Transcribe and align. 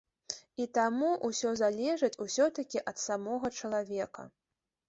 І 0.63 0.65
таму 0.77 1.09
ўсё 1.29 1.51
залежыць 1.61 2.11
усё-такі 2.25 2.83
ад 2.93 2.97
самога 3.05 3.55
чалавека. 3.63 4.27